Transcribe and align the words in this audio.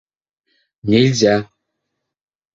Нельзя! 0.93 1.35